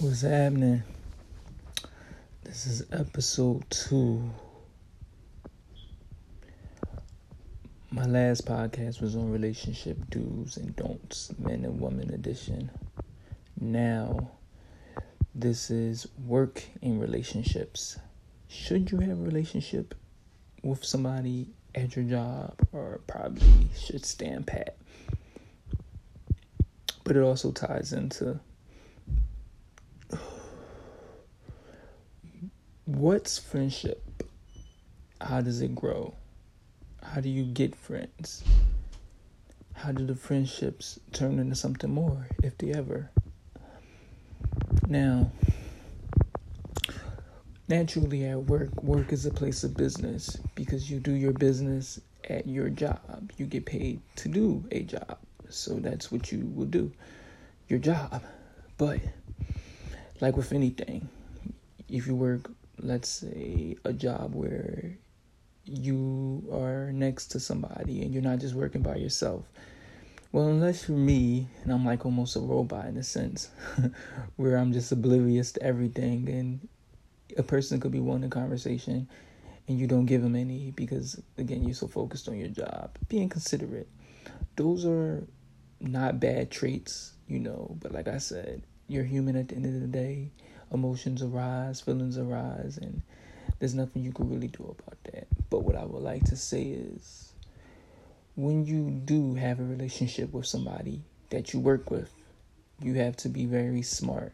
[0.00, 0.82] What's happening?
[2.42, 4.30] This is episode two.
[7.90, 12.70] My last podcast was on relationship do's and don'ts, men and women edition.
[13.60, 14.30] Now,
[15.34, 17.98] this is work in relationships.
[18.48, 19.94] Should you have a relationship
[20.62, 24.78] with somebody at your job, or probably should stand pat?
[27.04, 28.40] But it also ties into
[32.96, 34.02] what's friendship?
[35.20, 36.14] How does it grow?
[37.02, 38.42] How do you get friends?
[39.74, 43.08] How do the friendships turn into something more, if they ever?
[44.88, 45.30] Now,
[47.68, 52.48] naturally at work, work is a place of business because you do your business at
[52.48, 53.30] your job.
[53.38, 55.18] You get paid to do a job.
[55.48, 56.90] So that's what you will do
[57.68, 58.24] your job.
[58.78, 58.98] But,
[60.20, 61.08] like with anything,
[61.88, 62.50] if you work
[62.82, 64.96] let's say a job where
[65.64, 69.44] you are next to somebody and you're not just working by yourself.
[70.32, 73.50] Well, unless you're me and I'm like almost a robot in a sense,
[74.36, 76.68] where I'm just oblivious to everything, and
[77.36, 79.08] a person could be wanting conversation
[79.68, 82.96] and you don't give them any because, again, you're so focused on your job.
[83.08, 83.88] Being considerate.
[84.56, 85.26] Those are
[85.80, 89.80] not bad traits, you know, but like I said, you're human at the end of
[89.80, 90.30] the day
[90.72, 93.02] emotions arise, feelings arise, and
[93.58, 95.26] there's nothing you can really do about that.
[95.50, 97.32] But what I would like to say is
[98.36, 102.12] when you do have a relationship with somebody that you work with,
[102.82, 104.32] you have to be very smart.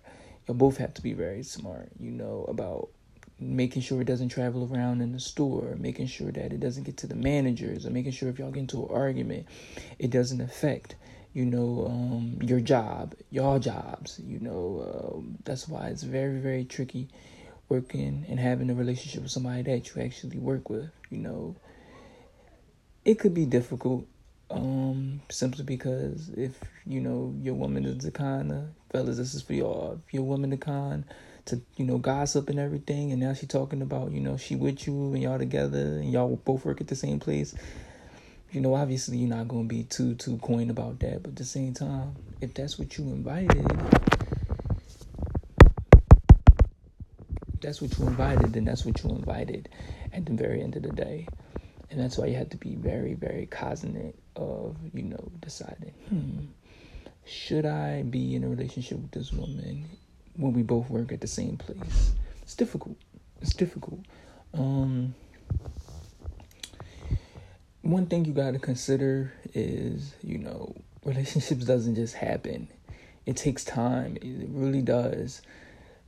[0.49, 2.91] You both have to be very smart, you know, about
[3.39, 6.97] making sure it doesn't travel around in the store, making sure that it doesn't get
[6.99, 9.47] to the managers, or making sure if y'all get into an argument,
[9.99, 10.95] it doesn't affect
[11.37, 16.65] you know, um, your job, your jobs, you know, uh, that's why it's very, very
[16.65, 17.11] tricky
[17.69, 21.55] working and having a relationship with somebody that you actually work with, you know.
[23.05, 24.07] It could be difficult,
[24.51, 29.43] um, simply because if, you know, your woman is the kind of, fellas, this is
[29.43, 31.05] for y'all, if your woman the kind
[31.45, 34.87] to, you know, gossip and everything, and now she talking about, you know, she with
[34.87, 37.55] you and y'all together and y'all both work at the same place,
[38.57, 41.45] you know, obviously you're not gonna be too too coin about that, but at the
[41.45, 43.67] same time, if that's what you invited,
[47.61, 49.69] that's what you invited, then that's what you invited
[50.11, 51.29] at the very end of the day.
[51.91, 56.47] And that's why you have to be very, very cognizant of, you know, deciding, hmm,
[57.27, 59.85] should I be in a relationship with this woman
[60.35, 62.13] when we both work at the same place?
[62.41, 62.97] It's difficult.
[63.43, 64.01] It's difficult.
[64.55, 65.15] Um
[67.87, 70.75] one thing you got to consider is, you know,
[71.05, 72.69] relationships doesn't just happen.
[73.27, 74.17] It takes time.
[74.17, 75.43] It really does.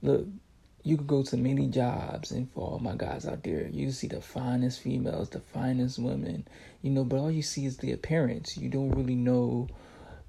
[0.03, 0.27] Look,
[0.83, 4.07] you could go to many jobs and for all my guys out there, you see
[4.07, 6.47] the finest females, the finest women,
[6.83, 8.57] you know, but all you see is the appearance.
[8.57, 9.69] You don't really know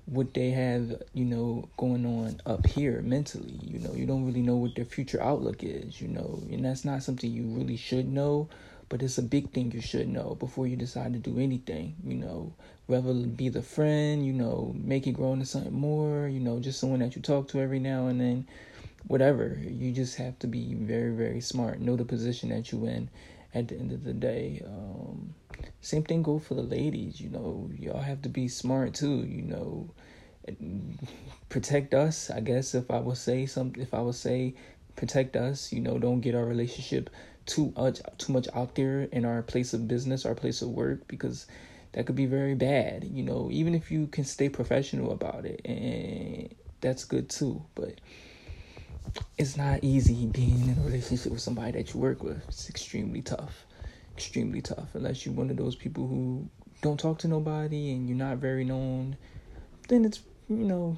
[0.06, 3.60] what they have, you know, going on up here mentally.
[3.62, 6.84] You know, you don't really know what their future outlook is, you know, and that's
[6.84, 8.50] not something you really should know
[8.90, 12.16] but it's a big thing you should know before you decide to do anything, you
[12.16, 12.54] know,
[12.88, 16.80] whether be the friend, you know, make it grow into something more, you know, just
[16.80, 18.48] someone that you talk to every now and then,
[19.08, 19.60] whatever.
[19.64, 23.10] You just have to be very, very smart, know the position that you're in
[23.54, 24.64] at the end of the day.
[24.66, 25.36] Um,
[25.82, 29.44] same thing go for the ladies, you know, y'all have to be smart too, you
[29.44, 29.90] know,
[31.50, 34.56] protect us, I guess if I would say something, if I would say
[34.96, 37.10] protect us, you know, don't get our relationship
[37.50, 41.08] too much too much out there in our place of business, our place of work,
[41.08, 41.48] because
[41.94, 43.04] that could be very bad.
[43.04, 47.64] You know, even if you can stay professional about it, and that's good too.
[47.74, 48.00] But
[49.38, 52.48] it's not easy being in a relationship with somebody that you work with.
[52.48, 53.66] It's extremely tough,
[54.16, 54.94] extremely tough.
[54.94, 56.48] Unless you're one of those people who
[56.84, 59.18] don't talk to nobody and you're not very known,
[59.88, 60.98] then it's you know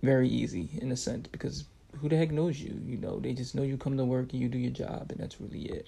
[0.00, 1.64] very easy in a sense because
[2.00, 2.80] who the heck knows you?
[2.86, 5.20] You know, they just know you come to work and you do your job, and
[5.20, 5.86] that's really it.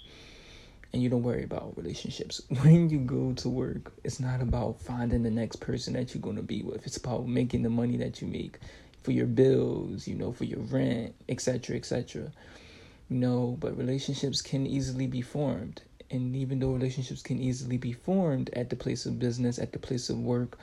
[0.92, 2.42] And you don't worry about relationships.
[2.62, 6.36] When you go to work, it's not about finding the next person that you're going
[6.36, 6.86] to be with.
[6.86, 8.58] It's about making the money that you make
[9.02, 12.30] for your bills, you know, for your rent, etc., etc.
[13.08, 15.80] You know, but relationships can easily be formed.
[16.10, 19.78] And even though relationships can easily be formed at the place of business, at the
[19.78, 20.58] place of work,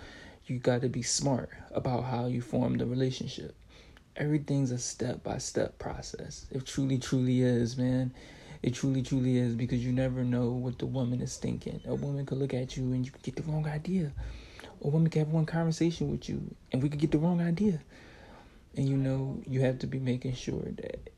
[0.46, 3.56] you got to be smart about how you form the relationship
[4.20, 6.46] everything's a step by step process.
[6.52, 8.14] It truly, truly is, man.
[8.62, 11.80] It truly, truly is because you never know what the woman is thinking.
[11.88, 14.12] A woman could look at you and you could get the wrong idea.
[14.84, 17.80] A woman could have one conversation with you and we could get the wrong idea.
[18.76, 21.10] And you know, you have to be making sure that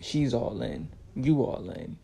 [0.00, 1.96] she's all in, you all in.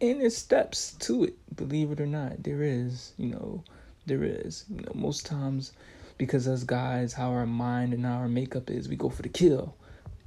[0.00, 2.42] And there's steps to it, believe it or not.
[2.42, 3.62] There is, you know,
[4.06, 4.64] there is.
[4.68, 5.72] You know, most times
[6.20, 9.74] because us guys, how our mind and our makeup is, we go for the kill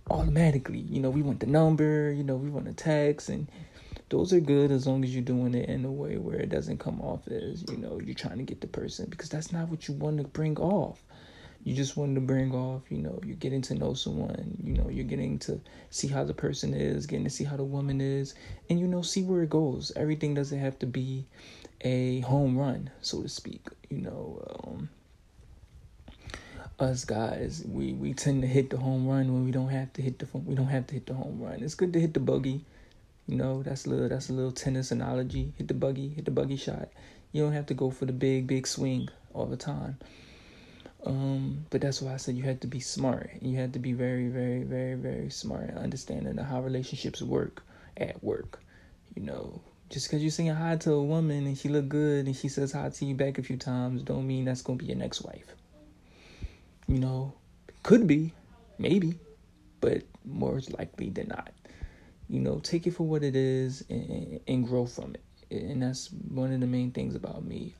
[0.09, 0.79] automatically.
[0.79, 3.47] You know, we want the number, you know, we want the text and
[4.09, 6.79] those are good as long as you're doing it in a way where it doesn't
[6.79, 9.87] come off as, you know, you're trying to get the person because that's not what
[9.87, 11.03] you want to bring off
[11.63, 14.89] you just want to bring off, you know, you're getting to know someone, you know,
[14.89, 15.61] you're getting to
[15.91, 18.35] see how the person is, getting to see how the woman is,
[18.69, 19.91] and you know, see where it goes.
[19.95, 21.25] Everything doesn't have to be
[21.81, 23.67] a home run, so to speak.
[23.89, 24.89] You know, um,
[26.79, 30.01] us guys, we we tend to hit the home run when we don't have to
[30.01, 31.63] hit the we don't have to hit the home run.
[31.63, 32.65] It's good to hit the buggy.
[33.27, 35.53] You know, that's a little that's a little tennis analogy.
[35.57, 36.89] Hit the buggy, hit the buggy shot.
[37.31, 39.97] You don't have to go for the big big swing all the time.
[41.05, 43.29] Um, but that's why I said you had to be smart.
[43.41, 47.63] You had to be very, very, very, very smart and understanding how relationships work
[47.97, 48.61] at work.
[49.15, 52.35] You know, just because you're saying hi to a woman and she look good and
[52.35, 54.97] she says hi to you back a few times, don't mean that's gonna be your
[54.97, 55.55] next wife.
[56.87, 57.33] You know,
[57.81, 58.33] could be,
[58.77, 59.15] maybe,
[59.81, 61.51] but more likely than not.
[62.29, 65.23] You know, take it for what it is and, and grow from it.
[65.51, 67.75] And that's one of the main things about me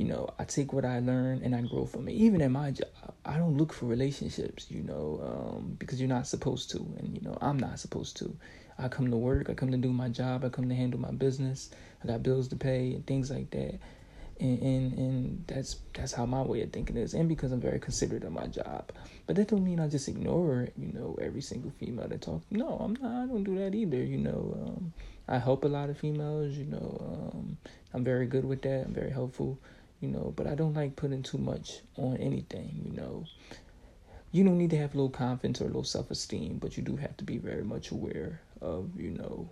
[0.00, 2.12] you know, I take what I learn and I grow from it.
[2.12, 2.88] Even at my job,
[3.26, 7.20] I don't look for relationships, you know, um, because you're not supposed to, and you
[7.20, 8.34] know, I'm not supposed to.
[8.78, 11.10] I come to work, I come to do my job, I come to handle my
[11.10, 11.68] business.
[12.02, 13.78] I got bills to pay and things like that,
[14.40, 17.14] and and and that's that's how my way of thinking is.
[17.14, 18.90] And because I'm very considerate of my job,
[19.26, 22.44] but that don't mean I just ignore, you know, every single female that talks.
[22.50, 23.24] No, I'm not.
[23.24, 24.02] I don't do that either.
[24.02, 24.92] You know, um,
[25.28, 26.54] I help a lot of females.
[26.54, 27.58] You know, um,
[27.94, 28.86] I'm very good with that.
[28.86, 29.58] I'm very helpful
[30.00, 33.24] you know, but I don't like putting too much on anything, you know.
[34.32, 37.16] You don't need to have low confidence or low self esteem, but you do have
[37.18, 39.50] to be very much aware of, you know,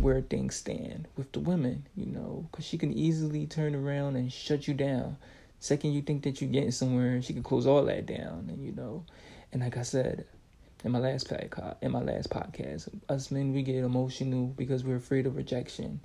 [0.00, 4.32] where things stand with the women, you know, because she can easily turn around and
[4.32, 5.16] shut you down.
[5.58, 8.72] Second, you think that you're getting somewhere, she can close all that down, and you
[8.72, 9.04] know,
[9.52, 10.24] and like I said,
[10.84, 14.96] in my last podcast, in my last podcast, us men we get emotional because we're
[14.96, 16.00] afraid of rejection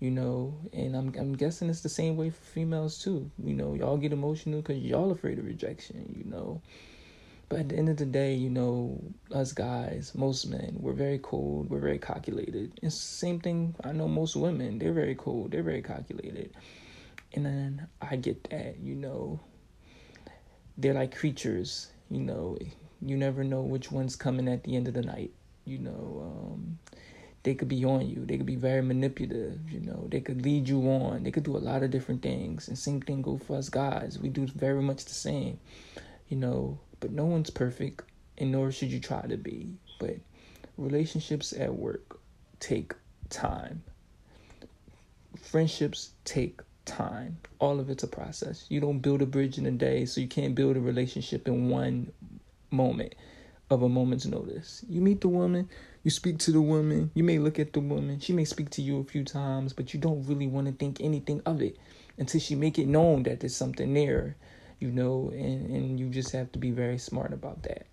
[0.00, 3.30] you know, and I'm I'm guessing it's the same way for females too.
[3.42, 6.14] You know, y'all get emotional because y'all afraid of rejection.
[6.16, 6.62] You know,
[7.48, 9.00] but at the end of the day, you know,
[9.32, 12.72] us guys, most men, we're very cold, we're very calculated.
[12.82, 13.74] It's the same thing.
[13.84, 16.54] I know most women, they're very cold, they're very calculated,
[17.34, 18.78] and then I get that.
[18.80, 19.40] You know,
[20.78, 21.90] they're like creatures.
[22.10, 22.58] You know,
[23.00, 25.32] you never know which one's coming at the end of the night.
[25.64, 26.78] You know, um,
[27.42, 28.24] they could be on you.
[28.24, 30.06] They could be very manipulative, you know.
[30.10, 31.22] They could lead you on.
[31.22, 32.68] They could do a lot of different things.
[32.68, 34.18] And same thing go for us guys.
[34.18, 35.58] We do very much the same,
[36.28, 36.78] you know.
[37.04, 38.00] But no one's perfect,
[38.38, 39.74] and nor should you try to be.
[40.00, 40.16] But
[40.78, 42.18] relationships at work
[42.60, 42.94] take
[43.28, 43.82] time.
[45.38, 47.36] Friendships take time.
[47.58, 48.64] All of it's a process.
[48.70, 51.68] You don't build a bridge in a day, so you can't build a relationship in
[51.68, 52.10] one
[52.70, 53.14] moment
[53.68, 54.82] of a moment's notice.
[54.88, 55.68] You meet the woman,
[56.04, 58.80] you speak to the woman, you may look at the woman, she may speak to
[58.80, 61.76] you a few times, but you don't really want to think anything of it
[62.16, 64.36] until she make it known that there's something there,
[64.84, 67.86] you know, and, and you just have to be very smart about that.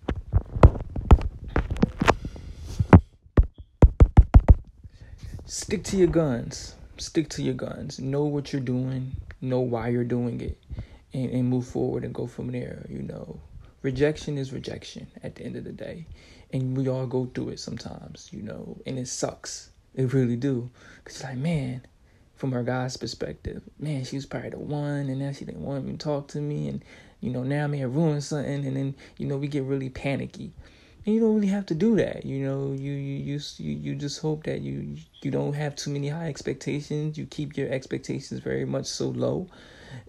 [5.46, 6.74] Stick to your guns.
[6.98, 7.98] Stick to your guns.
[7.98, 10.58] Know what you're doing, know why you're doing it,
[11.14, 13.40] and, and move forward and go from there, you know.
[13.80, 16.04] Rejection is rejection at the end of the day
[16.52, 19.70] and we all go through it sometimes, you know, and it sucks.
[19.94, 20.70] It really do.
[21.04, 21.86] Cause like, man,
[22.42, 25.86] from her guy's perspective, man, she was probably the one, and now she didn't want
[25.86, 26.84] to talk to me, and
[27.20, 29.90] you know, now I may have ruined something, and then you know, we get really
[29.90, 30.52] panicky.
[31.06, 32.72] And you don't really have to do that, you know.
[32.72, 37.16] You you you you just hope that you you don't have too many high expectations.
[37.16, 39.46] You keep your expectations very much so low,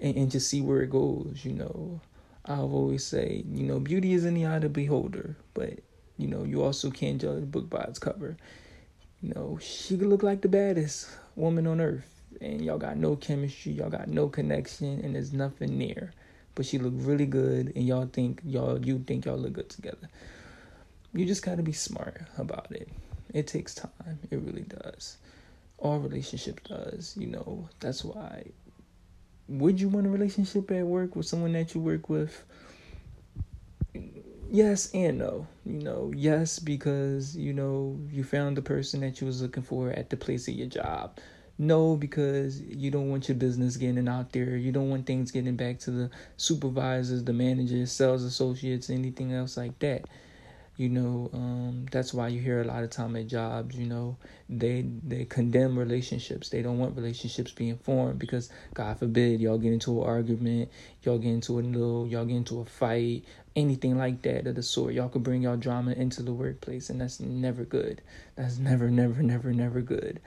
[0.02, 1.42] and, and just see where it goes.
[1.44, 2.02] You know,
[2.46, 5.82] I've always say, you know, beauty is in the eye of the beholder, but
[6.18, 8.38] you know, you also can't judge a book by its cover.
[9.22, 13.16] You know, she could look like the baddest woman on earth, and y'all got no
[13.16, 16.12] chemistry, y'all got no connection, and there's nothing near.
[16.56, 20.10] But she looked really good, and y'all think y'all you think y'all look good together.
[21.14, 22.90] You just gotta be smart about it.
[23.34, 24.20] It takes time.
[24.30, 25.18] It really does.
[25.78, 27.16] All relationship does.
[27.18, 28.52] You know, that's why.
[29.48, 32.46] Would you want a relationship at work with someone that you work with?
[34.54, 35.48] yes and no.
[35.66, 39.90] You know, yes because you know you found the person that you was looking for
[39.90, 41.18] at the place of your job.
[41.58, 44.58] No, because you don't want your business getting out there.
[44.58, 49.56] You don't want things getting back to the supervisors, the managers, sales associates, anything else
[49.56, 50.06] like that.
[50.76, 53.78] You know, um, that's why you hear a lot of time at jobs.
[53.78, 54.18] You know,
[54.50, 56.50] they they condemn relationships.
[56.50, 60.72] They don't want relationships being formed because, God forbid, y'all get into an argument,
[61.04, 63.24] y'all get into a little, y'all get into a fight,
[63.56, 64.96] anything like that of the sort.
[64.96, 68.02] Y'all could bring y'all drama into the workplace, and that's never good.
[68.36, 70.20] That's never, never, never, never good.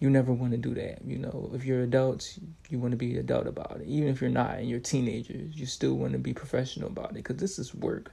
[0.00, 1.04] You never want to do that.
[1.04, 2.38] You know, if you're adults,
[2.68, 3.86] you want to be adult about it.
[3.86, 7.14] Even if you're not and you're teenagers, you still want to be professional about it
[7.14, 8.12] because this is work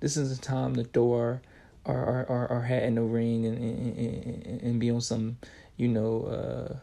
[0.00, 1.42] this is the time to throw our
[1.84, 3.96] our, our, our, our hat in the ring and, and,
[4.44, 5.36] and, and be on some,
[5.76, 6.80] you know,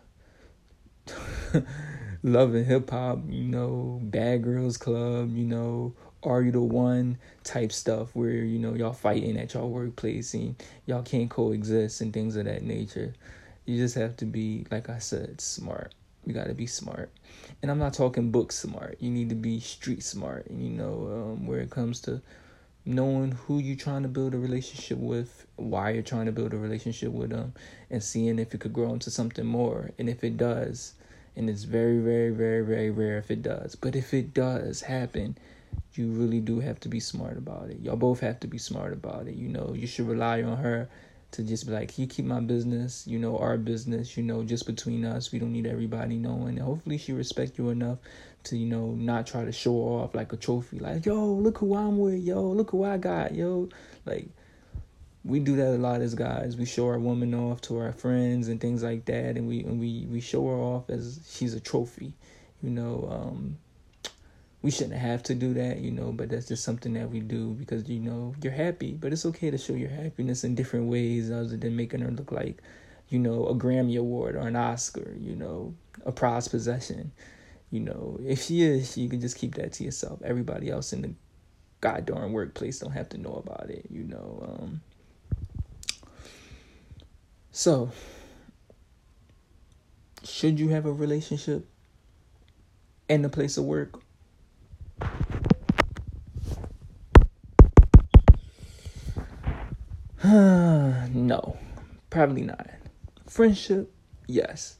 [1.11, 1.59] uh,
[2.23, 5.93] love and hip hop, you know, Bad Girls Club, you know,
[6.23, 10.55] Are You the One type stuff where, you know, y'all fighting at y'all workplace and
[10.85, 13.13] y'all can't coexist and things of that nature.
[13.65, 15.93] You just have to be, like I said, smart.
[16.25, 17.11] You got to be smart.
[17.61, 18.97] And I'm not talking book smart.
[18.99, 22.21] You need to be street smart, And you know, um, where it comes to
[22.85, 26.57] knowing who you're trying to build a relationship with, why you're trying to build a
[26.57, 27.53] relationship with them,
[27.89, 29.91] and seeing if it could grow into something more.
[29.97, 30.93] And if it does,
[31.35, 35.37] and it's very, very, very, very rare if it does, but if it does happen,
[35.93, 37.79] you really do have to be smart about it.
[37.79, 39.35] Y'all both have to be smart about it.
[39.35, 40.89] You know, you should rely on her
[41.33, 44.67] to just be like, you keep my business, you know, our business, you know, just
[44.67, 45.31] between us.
[45.31, 46.59] We don't need everybody knowing.
[46.59, 47.97] And hopefully she respect you enough
[48.45, 50.77] to, you know, not try to show off like a trophy.
[50.77, 53.69] Like, yo, look who I'm with, yo, look who I got, yo.
[54.05, 54.27] Like
[55.25, 56.55] we do that a lot as guys.
[56.55, 59.79] We show our woman off to our friends and things like that and we and
[59.79, 62.13] we, we show her off as she's a trophy.
[62.61, 63.57] You know, um,
[64.63, 67.49] we shouldn't have to do that, you know, but that's just something that we do
[67.49, 68.93] because you know you're happy.
[68.93, 72.31] But it's okay to show your happiness in different ways other than making her look
[72.31, 72.63] like,
[73.09, 77.11] you know, a Grammy award or an Oscar, you know, a prized possession.
[77.71, 80.21] You know, if she is, you can just keep that to yourself.
[80.23, 81.13] Everybody else in the
[81.81, 84.47] goddamn workplace don't have to know about it, you know.
[84.47, 84.81] Um,
[87.51, 87.91] so,
[90.23, 91.67] should you have a relationship
[93.09, 93.99] in the place of work?
[100.23, 101.57] no,
[102.09, 102.69] probably not.
[103.27, 103.91] Friendship,
[104.25, 104.77] yes.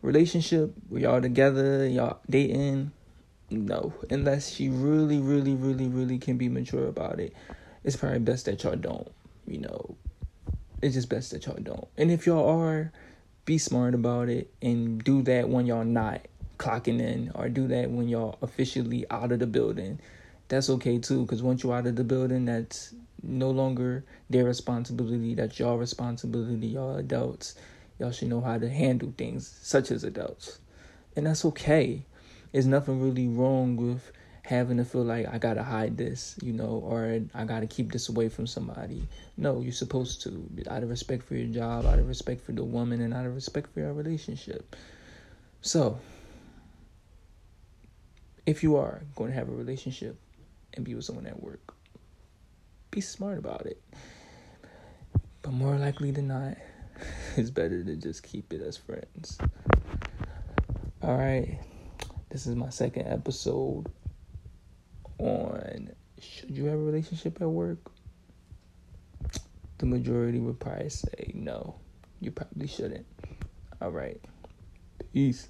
[0.00, 2.92] Relationship, we all together, y'all dating,
[3.50, 3.92] no.
[4.10, 7.34] Unless she really, really, really, really can be mature about it.
[7.82, 9.10] It's probably best that y'all don't.
[9.46, 9.96] You know,
[10.82, 11.88] it's just best that y'all don't.
[11.96, 12.92] And if y'all are,
[13.44, 16.20] be smart about it and do that when y'all not
[16.58, 19.98] clocking in or do that when y'all officially out of the building.
[20.48, 25.34] That's okay too, because once you're out of the building, that's no longer their responsibility.
[25.34, 26.68] That's y'all responsibility.
[26.68, 27.56] Y'all adults.
[27.98, 30.60] Y'all should know how to handle things such as adults.
[31.16, 32.02] And that's okay.
[32.52, 36.80] There's nothing really wrong with having to feel like I gotta hide this, you know,
[36.84, 39.02] or I gotta keep this away from somebody.
[39.36, 40.48] No, you're supposed to.
[40.70, 43.34] Out of respect for your job, out of respect for the woman, and out of
[43.34, 44.76] respect for your relationship.
[45.62, 45.98] So,
[48.46, 50.16] if you are going to have a relationship
[50.74, 51.74] and be with someone at work,
[52.90, 53.82] be smart about it.
[55.42, 56.56] But more likely than not,
[57.36, 59.38] it's better to just keep it as friends.
[61.02, 61.58] All right.
[62.30, 63.86] This is my second episode
[65.18, 67.78] on should you have a relationship at work?
[69.78, 71.76] The majority would probably say no.
[72.20, 73.06] You probably shouldn't.
[73.80, 74.20] All right.
[75.12, 75.46] Peace.